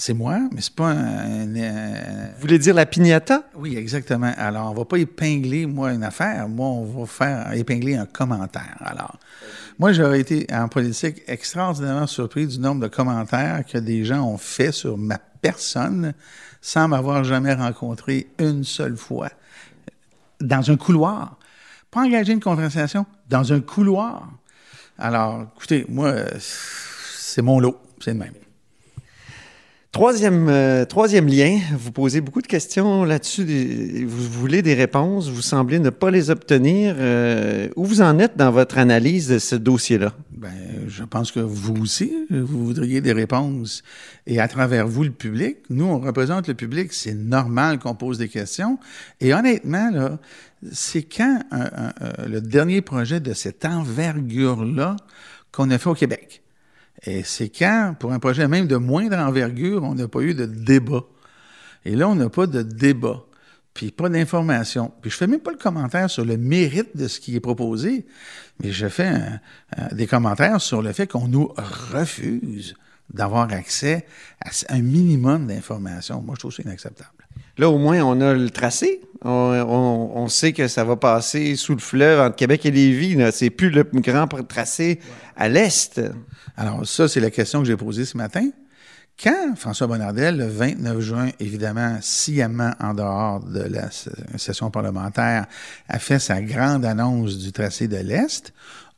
[0.00, 3.42] C'est moi, mais c'est pas un, un- Vous voulez dire la piñata?
[3.56, 4.32] Oui, exactement.
[4.36, 6.48] Alors, on va pas épingler, moi, une affaire.
[6.48, 8.76] Moi, on va faire épingler un commentaire.
[8.78, 9.18] Alors,
[9.76, 14.38] moi, j'aurais été en politique extraordinairement surpris du nombre de commentaires que des gens ont
[14.38, 16.14] fait sur ma personne
[16.60, 19.30] sans m'avoir jamais rencontré une seule fois
[20.40, 21.38] dans un couloir.
[21.90, 24.30] Pas engager une conversation, dans un couloir.
[24.96, 27.80] Alors, écoutez, moi, c'est mon lot.
[28.00, 28.34] C'est le même.
[29.98, 33.44] Troisième, euh, troisième lien, vous posez beaucoup de questions là-dessus.
[33.44, 36.94] des- Vous voulez des réponses, vous semblez ne pas les obtenir.
[36.96, 40.14] Euh, où vous en êtes dans votre analyse de ce dossier-là?
[40.30, 40.52] Ben,
[40.86, 43.82] je pense que vous aussi, vous voudriez des réponses.
[44.28, 48.18] Et à travers vous, le public, nous, on représente le public, c'est normal qu'on pose
[48.18, 48.78] des questions.
[49.20, 50.20] Et honnêtement, là,
[50.70, 54.94] c'est quand un- un- un- le dernier projet de cette envergure-là
[55.50, 56.40] qu'on a fait au Québec?
[57.04, 60.46] Et c'est quand, pour un projet même de moindre envergure, on n'a pas eu de
[60.46, 61.04] débat.
[61.84, 63.24] Et là, on n'a pas de débat,
[63.72, 64.92] puis pas d'information.
[65.00, 68.04] Puis je fais même pas le commentaire sur le mérite de ce qui est proposé,
[68.62, 69.12] mais je fais
[69.92, 71.52] des commentaires sur le fait qu'on nous
[71.92, 72.74] refuse
[73.14, 74.04] d'avoir accès
[74.44, 76.20] à un minimum d'informations.
[76.20, 77.10] Moi, je trouve ça inacceptable.
[77.56, 79.00] Là, au moins, on a le tracé.
[79.24, 79.30] On,
[80.14, 83.16] on- sait que ça va passer sous le fleuve entre Québec et Lévis.
[83.32, 85.00] C'est plus le grand tracé
[85.36, 86.00] à l'est.
[86.60, 88.50] Alors, ça, c'est la question que j'ai posée ce matin.
[89.22, 93.90] Quand François Bonnardel, le 29 juin, évidemment, sciemment en dehors de la
[94.36, 95.46] session parlementaire,
[95.88, 98.52] a fait sa grande annonce du tracé de l'Est,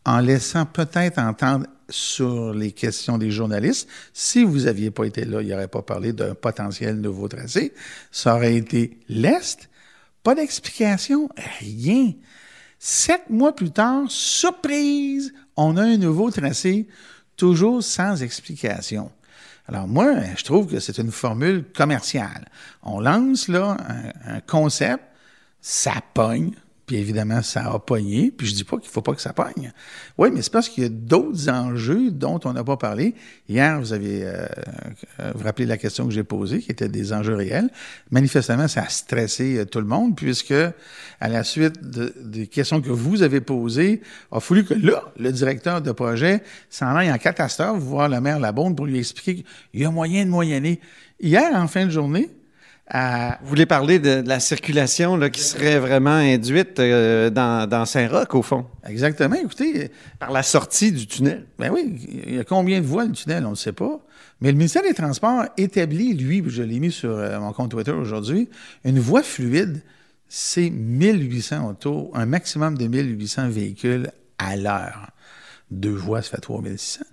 [0.07, 5.43] en laissant peut-être entendre sur les questions des journalistes, si vous aviez pas été là,
[5.43, 7.75] il n'aurait pas parlé d'un potentiel nouveau tracé,
[8.11, 9.69] ça aurait été l'Est.
[10.23, 12.15] Pas d'explication, rien.
[12.79, 16.89] Sept mois plus tard, surprise, on a un nouveau tracé,
[17.41, 19.11] toujours sans explication.
[19.67, 22.47] Alors moi, je trouve que c'est une formule commerciale.
[22.83, 23.79] On lance là
[24.27, 25.03] un, concept,
[25.63, 26.53] ça pogne,
[26.91, 29.73] puis évidemment ça a pogné, puis je dis pas qu'il faut pas que ça pogne.
[30.19, 33.15] Oui, mais c'est parce qu'il y a d'autres enjeux dont on n'a pas parlé.
[33.49, 34.45] Hier, vous avez euh,
[35.21, 37.71] euh, vous rappelez la question que j'ai posée, qui était des enjeux réels.
[38.11, 40.51] Manifestement, ça a stressé euh, tout le monde, puisque
[41.21, 44.01] à la suite de- des questions que vous avez posées,
[44.33, 48.41] a fallu que là, le directeur de projet s'en aille en catastrophe voir le maire
[48.41, 50.81] Labonde pour lui expliquer qu'il y a moyen de moyenner.
[51.21, 52.31] Hier, en fin de journée,
[52.91, 57.69] à, Vous voulez parler de, de la circulation là, qui serait vraiment induite euh, dans,
[57.69, 61.47] dans Saint-Roch, au fond, exactement, écoutez, par la sortie du tunnel.
[61.59, 64.01] Ben oui, il y a combien de voies le tunnel, on ne sait pas.
[64.41, 67.93] Mais le ministère des Transports établit, lui, je l'ai mis sur euh, mon compte Twitter
[67.93, 68.49] aujourd'hui,
[68.85, 69.83] une voie fluide,
[70.29, 75.11] c'est 1800 autos, un maximum de 1800 véhicules à l'heure.
[75.71, 77.05] Deux voies, ça fait 3600.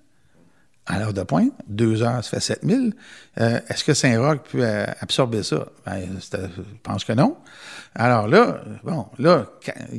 [0.90, 2.94] À l'heure de pointe, deux heures, ça fait 7000.
[3.42, 5.66] Euh, Est-ce que Saint-Roch peut euh, absorber ça?
[5.86, 7.36] Ben, c'est- je pense que non.
[7.94, 9.48] Alors là, bon, là,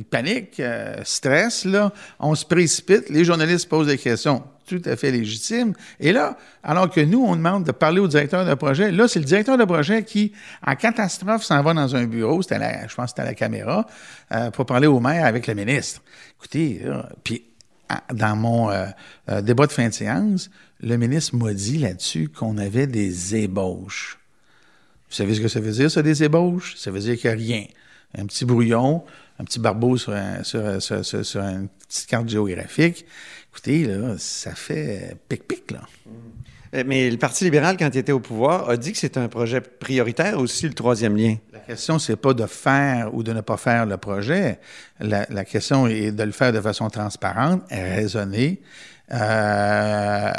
[0.09, 5.11] panique, euh, stress, là, on se précipite, les journalistes posent des questions tout à fait
[5.11, 5.73] légitimes.
[5.99, 9.19] Et là, alors que nous, on demande de parler au directeur de projet, là, c'est
[9.19, 10.31] le directeur de projet qui,
[10.65, 13.85] en catastrophe, s'en va dans un bureau, c'était je pense que c'était à la caméra,
[14.31, 16.01] euh, pour parler au maire avec le ministre.
[16.39, 17.43] Écoutez, là, puis
[18.13, 18.85] dans mon euh,
[19.29, 20.49] euh, débat de fin de séance,
[20.81, 24.19] le ministre m'a dit là-dessus qu'on avait des ébauches.
[25.09, 26.75] Vous savez ce que ça veut dire, ça, des ébauches?
[26.77, 27.65] Ça veut dire qu'il n'y a rien.
[28.17, 29.03] Un petit brouillon,
[29.39, 33.05] un petit barbeau sur, un- sur, sur- sur- une petite carte géographique.
[33.51, 35.81] Écoutez, là, ça fait pic-pic, là.
[36.75, 39.27] Euh, Mais le Parti libéral, quand il était au pouvoir, a dit que c'est un
[39.27, 41.35] projet prioritaire aussi, le troisième lien.
[41.69, 44.59] La question, c'est pas de faire ou de ne pas faire le projet.
[44.99, 48.59] La, la question est de le faire de façon transparente, raisonnée,
[49.11, 50.31] euh,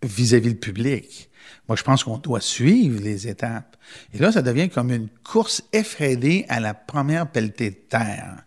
[0.00, 1.28] vis-à-vis le public.
[1.66, 3.76] Moi, je pense qu'on doit suivre les étapes.
[4.14, 8.44] Et là, ça devient comme une course effrénée à la première pelletée de terre.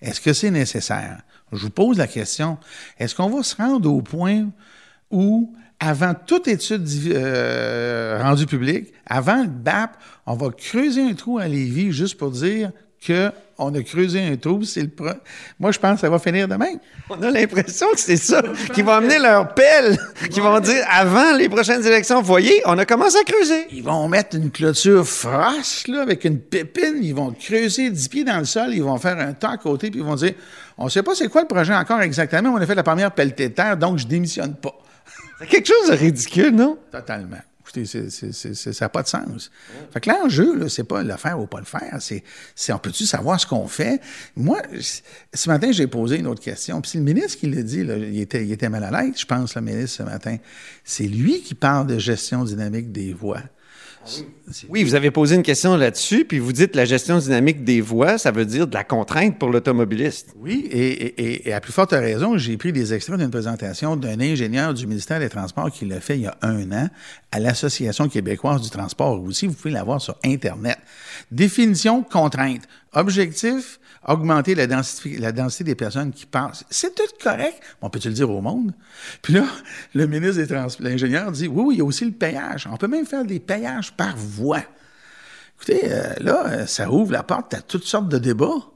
[0.00, 1.22] Est-ce que c'est nécessaire?
[1.50, 2.56] Je vous pose la question.
[3.00, 4.48] Est-ce qu'on va se rendre au point
[5.10, 11.38] où, avant toute étude euh, rendue publique, avant le BAP, on va creuser un trou
[11.38, 12.70] à Lévis juste pour dire
[13.06, 14.62] qu'on a creusé un trou.
[14.64, 15.10] C'est le pro-
[15.60, 16.70] Moi, je pense que ça va finir demain.
[17.10, 19.98] On a l'impression que c'est ça qui va amener leur pelle,
[20.30, 23.66] qui vont dire avant les prochaines élections, voyez, on a commencé à creuser.
[23.72, 27.00] Ils vont mettre une clôture frosse, là, avec une pépine.
[27.02, 28.68] Ils vont creuser 10 pieds dans le sol.
[28.72, 30.32] Ils vont faire un tas à côté, puis ils vont dire
[30.78, 32.52] On sait pas c'est quoi le projet encore exactement.
[32.52, 34.72] mais On a fait la première pelletée de terre, donc je démissionne pas.
[35.40, 36.78] C'est quelque chose de ridicule, non?
[36.90, 37.38] Totalement.
[37.60, 39.50] Écoutez, c'est- c'est- c'est- c'est- ça n'a pas de sens.
[39.90, 41.96] Fait que l'enjeu, c'est pas le faire ou pas le faire.
[42.00, 42.22] C'est,
[42.72, 44.00] on peut-tu savoir ce qu'on fait?
[44.36, 46.80] Moi, c- ce matin, j'ai posé une autre question.
[46.82, 49.24] Puis c'est le ministre qui l'a dit, il, était, il était mal à l'aise, je
[49.24, 50.36] pense, le ministre, ce matin.
[50.84, 53.40] C'est lui qui parle de gestion dynamique des voies.
[54.04, 57.80] C'est- Oui, vous avez posé une question là-dessus, puis vous dites la gestion dynamique des
[57.80, 60.34] voies, ça veut dire de la contrainte pour l'automobiliste.
[60.36, 63.96] Oui, et, et- et- et à plus forte raison, j'ai pris des extraits d'une présentation
[63.96, 66.88] d'un ingénieur du ministère des Transports qui l'a fait il y a un an
[67.32, 69.48] à l'Association québécoise du transport routier.
[69.48, 70.78] Vous pouvez l'avoir sur Internet.
[71.30, 72.62] Définition, contrainte.
[72.92, 76.64] Objectif, augmenter la densité, la densité des personnes qui passent.
[76.70, 77.60] C'est tout correct.
[77.80, 78.72] On peut-tu le dire au monde?
[79.22, 79.44] Puis là,
[79.94, 82.68] le ministre des Transports, l'ingénieur dit, oui, oui, il y a aussi le payage.
[82.70, 84.62] On peut même faire des payages par voie.
[85.56, 88.70] Écoutez, euh, là, euh, ça ouvre la porte à toutes sortes de débats.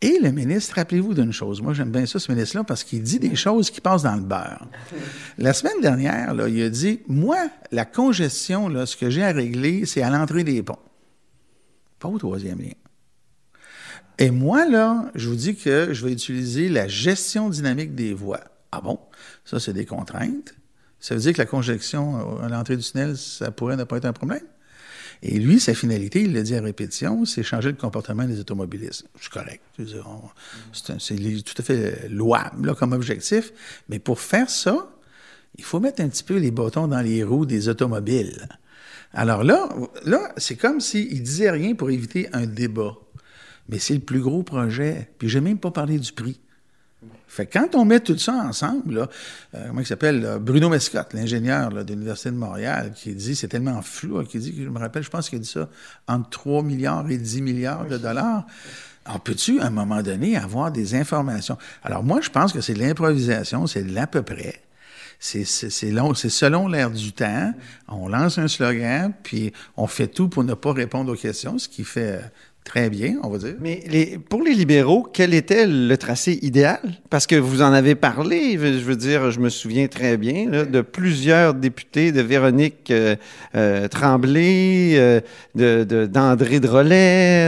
[0.00, 3.18] Et le ministre, rappelez-vous d'une chose, moi j'aime bien ça, ce ministre-là, parce qu'il dit
[3.18, 4.68] des choses qui passent dans le beurre.
[5.38, 7.36] La semaine dernière, là, il a dit, moi,
[7.72, 10.78] la congestion, là, ce que j'ai à régler, c'est à l'entrée des ponts.
[11.98, 12.72] Pas au troisième lien.
[14.18, 18.40] Et moi, là, je vous dis que je vais utiliser la gestion dynamique des voies.
[18.72, 18.98] Ah bon?
[19.44, 20.54] Ça, c'est des contraintes.
[21.00, 24.04] Ça veut dire que la congestion à l'entrée du tunnel, ça pourrait ne pas être
[24.04, 24.42] un problème?
[25.22, 29.04] Et lui, sa finalité, il l'a dit à répétition, c'est changer le comportement des automobilistes.
[29.20, 29.62] C'est correct.
[30.72, 33.52] C'est tout à fait louable là, comme objectif.
[33.88, 34.90] Mais pour faire ça,
[35.56, 38.48] il faut mettre un petit peu les bâtons dans les roues des automobiles.
[39.12, 39.68] Alors là,
[40.04, 42.94] là c'est comme s'il disait rien pour éviter un débat.
[43.68, 45.10] Mais c'est le plus gros projet.
[45.18, 46.40] Puis j'ai même pas parlé du prix.
[47.28, 49.08] Fait que quand on met tout ça ensemble, là,
[49.54, 53.36] euh, comment il s'appelle, là, Bruno Mescott, l'ingénieur là, de l'Université de Montréal, qui dit,
[53.36, 55.68] c'est tellement flou, hein, qui dit, je me rappelle, je pense qu'il a dit ça,
[56.08, 58.46] entre 3 milliards et 10 milliards de dollars.
[59.04, 61.58] Alors, peux-tu, à un moment donné, avoir des informations?
[61.82, 64.62] Alors, moi, je pense que c'est de l'improvisation, c'est de l'à peu près.
[65.18, 67.52] C'est, selon l'air du temps.
[67.88, 71.68] On lance un slogan, puis on fait tout pour ne pas répondre aux questions, ce
[71.68, 72.20] qui fait euh,
[72.62, 73.54] très bien, on va dire.
[73.60, 76.80] Mais les- pour les libéraux, quel était le tracé idéal?
[77.10, 80.64] Parce que vous en avez parlé, je veux dire, je me souviens très bien là,
[80.64, 83.16] de plusieurs députés, de Véronique euh,
[83.56, 85.20] euh, Tremblay, euh,
[85.56, 86.94] de, de- d'André Drolet,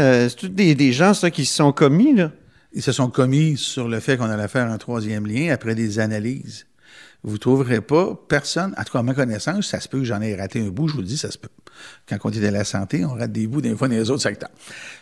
[0.00, 2.32] euh, c'est tous des, des gens, ça, qui se sont commis, là.
[2.72, 5.98] Ils se sont commis sur le fait qu'on allait faire un troisième lien après des
[5.98, 6.66] analyses.
[7.22, 10.22] Vous trouverez pas personne, en tout cas à ma connaissance, ça se peut que j'en
[10.22, 11.50] ai raté un bout, je vous le dis, ça se peut.
[12.08, 14.22] Quand on est de la santé, on rate des bouts des fois dans les autres
[14.22, 14.50] secteurs.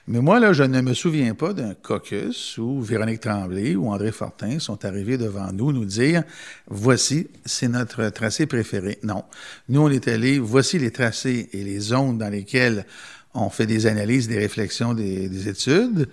[0.08, 4.10] Mais moi, là, je ne me souviens pas d'un caucus où Véronique Tremblay ou André
[4.10, 6.24] Fortin sont arrivés devant nous nous dire
[6.66, 8.98] voici, c'est notre tracé préféré.
[9.04, 9.24] Non.
[9.68, 12.84] Nous, on est allés, voici les tracés et les zones dans lesquelles
[13.32, 16.08] on fait des analyses, des réflexions, des, des études,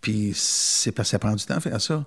[0.00, 2.04] puis c'est parce que ça prend du temps à faire ça.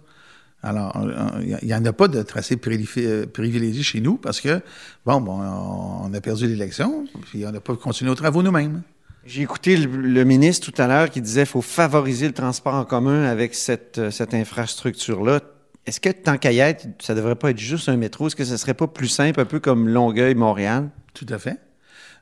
[0.64, 0.96] Alors,
[1.42, 4.62] il n'y en a pas de tracé privilégié euh, privilégié chez nous parce que,
[5.06, 8.84] bon, bon on, a perdu l'élection, puis on n'a pas continué aux travaux nous-mêmes.
[9.26, 12.76] J'ai écouté le, le ministre tout à l'heure qui disait qu'il faut favoriser le transport
[12.76, 15.40] en commun avec cette, euh, cette infrastructure-là.
[15.88, 18.28] Est-ce que, tant qu'à y être, ça devrait pas être juste un métro?
[18.28, 20.90] Est-ce que ce serait pas plus simple, un peu comme Longueuil-Montréal?
[21.16, 21.58] Tout à fait.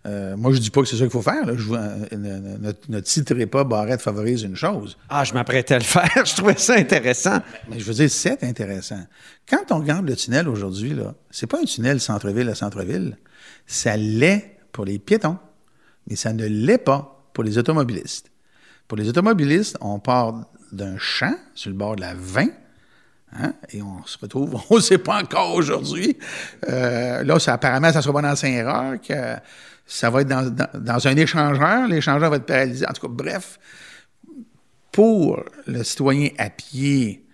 [0.06, 1.46] Euh, moi, je dis pas que c'est ça qu'il faut faire.
[1.46, 1.54] Là.
[1.58, 4.98] Je euh, ne, ne, ne titrez pas Barrette favorise une chose.
[5.10, 6.10] Ah, je m'apprêtais à le faire.
[6.26, 7.40] je trouvais ça intéressant.
[7.70, 9.04] Mais je veux dire, c'est intéressant.
[9.48, 13.18] Quand on regarde le tunnel aujourd'hui, là, c'est pas un tunnel centre-ville à centre-ville.
[13.68, 15.38] Ça l'est pour les piétons,
[16.08, 18.32] mais ça ne l'est pas pour les automobilistes.
[18.88, 22.48] Pour les automobilistes, on part d'un champ sur le bord de la 20,
[23.34, 23.54] Hein?
[23.72, 26.18] Et on se retrouve, on ne sait pas encore aujourd'hui.
[26.68, 29.10] Euh, là, ça, apparemment, ça sera pas dans Saint-Roch.
[29.12, 29.36] Euh,
[29.86, 31.88] ça va être dans, dans, dans un échangeur.
[31.88, 32.86] L'échangeur va être paralysé.
[32.88, 33.60] En tout cas, bref,
[34.92, 37.26] pour le citoyen à pied,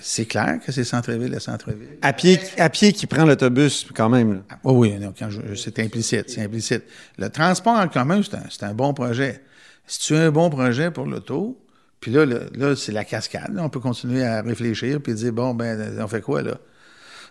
[0.00, 1.98] c'est clair que c'est centre-ville à centre-ville.
[2.02, 4.42] À pied, à pied qui prend l'autobus, quand même.
[4.64, 4.94] Oh oui,
[5.28, 6.82] je, c'est implicite, c'est implicite.
[7.18, 9.42] Le transport en commun, c'est un, c'est un bon projet.
[9.86, 11.58] Si tu as un bon projet pour l'auto,
[12.00, 13.56] puis là, là, c'est la cascade.
[13.58, 16.58] On peut continuer à réfléchir puis dire, bon, ben, on fait quoi, là?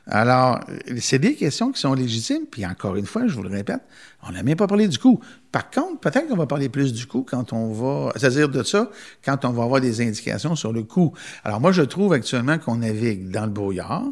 [0.08, 0.60] Alors,
[1.00, 2.46] c'est des questions qui sont légitimes.
[2.50, 3.82] Puis encore une fois, je vous le répète,
[4.28, 5.20] on n'a même pas parlé du coût.
[5.52, 8.92] Par contre, peut-être qu'on va parler plus du coût quand on va, c'est-à-dire de ça,
[9.24, 11.14] quand on va avoir des indications sur le coût.
[11.44, 14.04] Alors moi, je trouve actuellement qu'on navigue dans le brouillard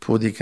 [0.00, 0.34] pour des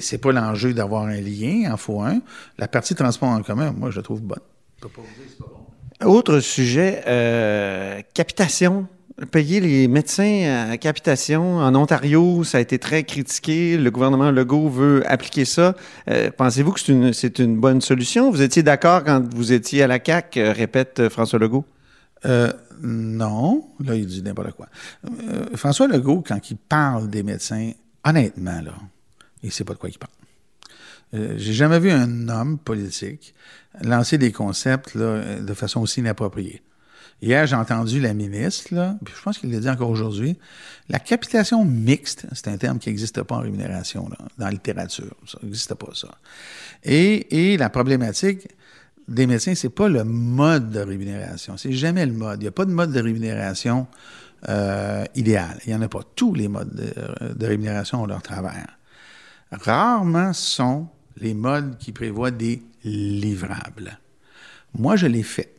[0.00, 2.20] c'est pas l'enjeu d'avoir un lien, en faut un.
[2.58, 4.40] La partie transport en commun, moi, je la trouve bonne.
[4.76, 5.57] Je peux pas vous dire.
[6.04, 8.86] Autre sujet, euh, capitation
[9.26, 11.58] payer les médecins à capitation.
[11.58, 13.76] En Ontario, ça a été très critiqué.
[13.76, 15.74] Le gouvernement Legault veut appliquer ça.
[16.08, 18.30] Euh, Pensez-vous que c'est une, une bonne solution?
[18.30, 21.64] Vous étiez d'accord quand vous étiez à la CAQ, euh, répète euh, François Legault?
[22.24, 24.66] Euh, non, là, il dit n'importe quoi.
[25.54, 27.72] François Legault, quand il parle des médecins,
[28.04, 28.74] honnêtement, là,
[29.42, 30.12] il sait pas de quoi il parle.
[31.14, 33.34] Euh, J'ai jamais vu un homme politique
[33.82, 36.62] lancer des concepts là, de façon aussi inappropriée.
[37.20, 40.38] Hier, j'ai entendu la ministre, là, puis je pense qu'il l'a dit encore aujourd'hui,
[40.88, 45.16] la capitation mixte, c'est un terme qui n'existe pas en rémunération, là, dans la littérature.
[45.26, 46.08] Ça n'existe pas, ça.
[46.84, 48.46] Et, et la problématique
[49.08, 51.56] des médecins, c'est pas le mode de rémunération.
[51.56, 52.40] C'est jamais le mode.
[52.40, 53.88] Il n'y a pas de mode de rémunération
[54.48, 55.58] euh, idéal.
[55.66, 56.02] Il n'y en a pas.
[56.14, 58.78] Tous les modes de, rémunération ont leur travers.
[59.50, 60.88] Rarement sont
[61.20, 63.98] les modes qui prévoient des livrables.
[64.74, 65.54] Moi, je l'ai fait.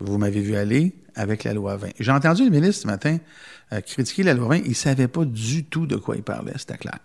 [0.00, 1.88] Vous m'avez vu aller avec la loi 20.
[1.98, 3.18] J'ai entendu le ministre ce matin
[3.72, 4.56] euh, critiquer la loi 20.
[4.58, 6.98] Il ne savait pas du tout de quoi il parlait, c'était clair.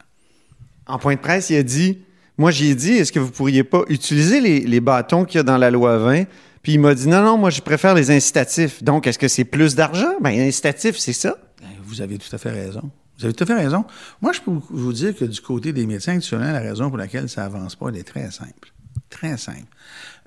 [0.85, 1.99] En point de presse, il a dit
[2.37, 5.43] Moi, j'ai dit, est-ce que vous pourriez pas utiliser les, les bâtons qu'il y a
[5.43, 6.25] dans la loi 20
[6.61, 8.83] Puis il m'a dit Non, non, moi, je préfère les incitatifs.
[8.83, 10.13] Donc, est-ce que c'est plus d'argent?
[10.21, 11.37] Ben, incitatif, c'est ça.
[11.61, 12.91] Ben, Vous avez tout à fait raison.
[13.23, 13.85] Vous avez tout à fait raison.
[14.21, 17.29] Moi, je peux vous dire que du côté des médecins, actuellement, la raison pour laquelle
[17.29, 18.73] ça avance pas, elle est très simple.
[19.09, 19.63] Très simple.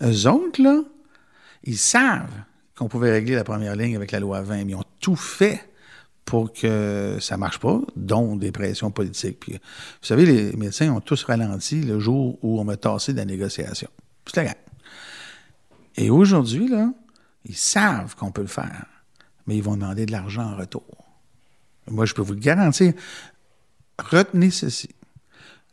[0.03, 0.81] Eux autres, là,
[1.65, 2.33] ils savent
[2.75, 5.69] qu'on pouvait régler la première ligne avec la loi 20, mais ils ont tout fait
[6.25, 9.41] pour que ça marche pas, dont des pressions politiques.
[9.41, 13.19] Puis, vous savez, les médecins ont tous ralenti le jour où on m'a tassé de
[13.19, 13.91] la négociation.
[14.35, 14.55] La gang.
[15.97, 16.95] Et aujourd'hui, là,
[17.45, 18.87] ils savent qu'on peut le faire,
[19.47, 21.06] mais ils vont demander de l'argent en retour.
[21.89, 22.93] Moi, je peux vous le garantir.
[23.99, 24.91] Retenez ceci.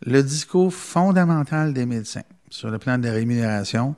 [0.05, 3.95] Le discours fondamental des médecins sur le plan de la rémunération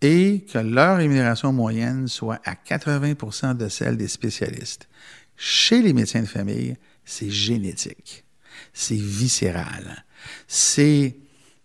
[0.00, 4.88] est que leur rémunération moyenne soit à 80% de celle des spécialistes.
[5.36, 8.24] Chez les médecins de famille, c'est génétique,
[8.72, 10.04] c'est viscéral,
[10.46, 11.16] c'est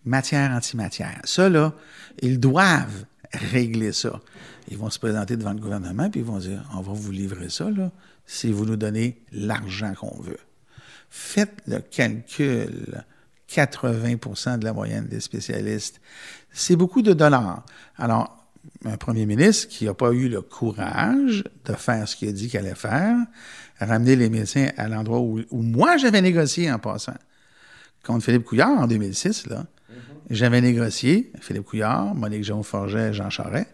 [0.04, 1.20] matière antimatière.
[1.24, 1.74] Ça, là,
[2.20, 4.20] ils doivent régler ça.
[4.70, 7.48] Ils vont se présenter devant le gouvernement, puis ils vont dire, on va vous livrer
[7.48, 7.90] ça, là,
[8.26, 10.38] si vous nous donnez l'argent qu'on veut.
[11.10, 13.02] Faites le calcul.
[13.48, 16.00] 80% de la moyenne des spécialistes.
[16.52, 17.64] C'est beaucoup de dollars.
[17.96, 18.46] Alors,
[18.84, 22.48] un premier ministre qui n'a pas eu le courage de faire ce qu'il a dit
[22.48, 23.16] qu'il allait faire,
[23.80, 27.16] ramener les médecins à l'endroit où, où moi j'avais négocié en passant.
[28.04, 29.64] Contre Philippe Couillard en 2006, là,
[30.30, 33.68] j'avais négocié, Philippe Couillard, Monique Jean Forget, Jean Charest,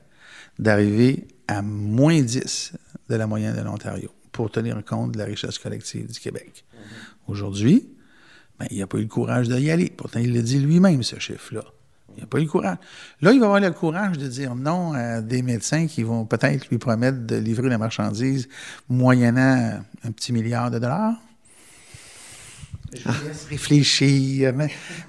[0.59, 2.73] d'arriver à moins 10
[3.09, 6.65] de la moyenne de l'Ontario pour tenir compte de la richesse collective du Québec.
[7.27, 7.89] Aujourd'hui,
[8.59, 9.91] ben, il n'a pas eu le courage d'y aller.
[9.97, 11.65] Pourtant, il l'a dit lui-même, ce chiffre-là.
[12.17, 12.79] Il n'a pas eu le courage.
[13.21, 16.69] Là, il va avoir le courage de dire non à des médecins qui vont peut-être
[16.69, 18.49] lui promettre de livrer la marchandise
[18.89, 21.17] moyennant un petit milliard de dollars.
[22.95, 24.55] Je vous laisse réfléchir.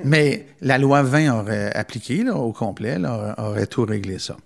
[0.03, 4.37] Mais, la loi 20 aurait appliqué là, au complet, là, aurait tout réglé ça.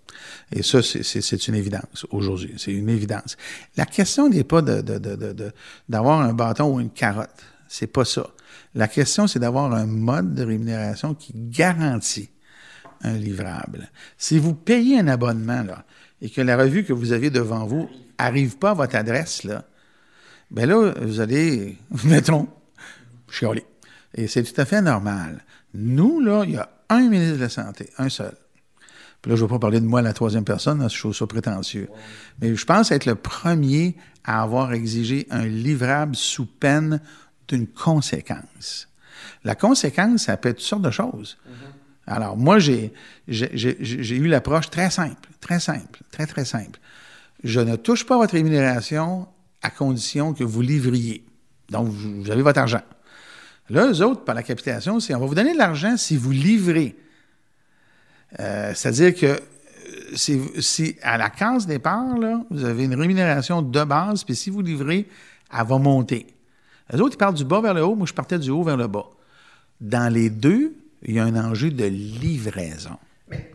[0.52, 2.54] Et ça, c'est- une évidence aujourd'hui.
[2.58, 3.38] C'est une évidence.
[3.78, 7.30] La question n'est pas d'avoir un bâton ou une carotte.
[7.68, 8.28] C'est pas ça.
[8.76, 12.30] La question, c'est d'avoir un mode de rémunération qui garantit
[13.04, 13.90] un livrable.
[14.18, 15.86] Si vous payez un abonnement, là,
[16.22, 19.64] et que la revue que vous avez devant vous arrive pas à votre adresse, là,
[20.52, 22.48] ben là, vous allez, mettons,
[23.32, 23.66] chialer.
[24.16, 25.44] Et c'est tout à fait normal.
[25.74, 28.36] Nous, là, il y a un ministre de la Santé, un seul.
[29.22, 31.14] Puis là, je ne vais pas parler de moi, la troisième personne, là, je trouve
[31.14, 31.90] ça prétentieux.
[32.42, 37.02] Mais je pense être le premier à avoir exigé un livrable sous peine
[37.48, 38.88] d'une conséquence.
[39.44, 41.38] La conséquence, ça peut être toutes sortes de choses.
[42.08, 42.94] Alors, moi, j'ai
[43.28, 46.80] eu l'approche très simple, très simple, très, très simple.
[47.44, 49.28] Je ne touche pas votre rémunération
[49.62, 51.26] à condition que vous livriez.
[51.70, 52.82] Donc, vous avez votre argent.
[53.70, 56.32] Là, eux autres, par la capitation, c'est on va vous donner de l'argent si vous
[56.32, 56.96] livrez.
[58.40, 59.38] Euh, C'est-à-dire que euh,
[60.16, 64.50] si, si à la case départ, là, vous avez une rémunération de base, puis si
[64.50, 65.08] vous livrez,
[65.58, 66.28] elle va monter.
[66.92, 68.78] Les autres, ils partent du bas vers le haut, moi, je partais du haut vers
[68.78, 69.06] le bas.
[69.80, 70.74] Dans les deux,
[71.06, 72.98] il y a un enjeu de livraison.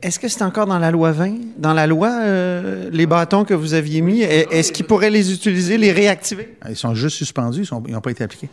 [0.03, 1.35] Est-ce que c'est encore dans la loi 20?
[1.59, 5.33] Dans la loi, euh, les bâtons que vous aviez mis, est- est-ce qu'ils pourraient les
[5.33, 6.57] utiliser, les réactiver?
[6.69, 8.49] Ils sont juste suspendus, ils n'ont pas été appliqués.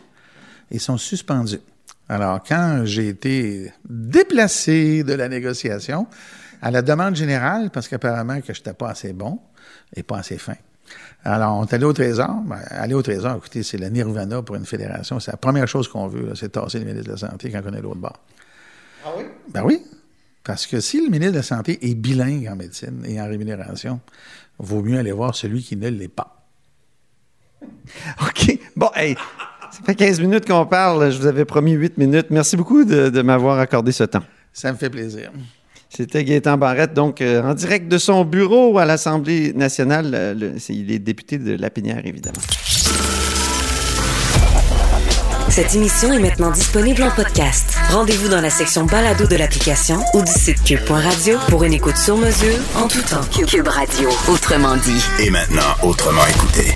[0.72, 1.62] Ils sont suspendus.
[2.10, 6.08] Alors, quand j'ai été déplacé de la négociation,
[6.62, 9.40] à la demande générale, parce qu'apparemment que je n'étais pas assez bon
[9.96, 10.56] et pas assez fin.
[11.24, 12.42] Alors, on est allé au Trésor.
[12.46, 15.19] Ben, aller au Trésor, écoutez, c'est le nirvana pour une fédération.
[15.19, 17.74] C'est la première chose qu'on veut, c'est tasser le ministre de la Santé quand on
[17.74, 18.19] est l'autre bord.
[19.06, 19.24] Ah oui?
[19.50, 19.82] Ben oui.
[20.44, 24.00] Parce que si le ministre de la Santé est bilingue en médecine et en rémunération,
[24.58, 26.46] vaut mieux aller voir celui qui ne l'est pas.
[28.22, 28.60] OK.
[28.76, 29.15] Bon, hey,
[29.72, 31.12] ça fait 15 minutes qu'on parle.
[31.12, 32.28] Je vous avais promis 8 minutes.
[32.30, 34.24] Merci beaucoup de, de m'avoir accordé ce temps.
[34.54, 35.32] Ça me fait plaisir.
[35.90, 40.12] C'était Gaétan Barrette, donc euh, en direct de son bureau à l'Assemblée nationale.
[40.13, 42.40] Euh, le- il est député de Lapinière, évidemment.
[45.50, 47.76] Cette émission est maintenant disponible en podcast.
[47.90, 52.15] Rendez-vous dans la section balado de l'application ou du site cube.radio pour une écoute sur
[52.15, 53.19] mesure en tout temps.
[53.46, 55.04] Cube Radio, autrement dit.
[55.19, 56.74] Et maintenant, autrement écouté.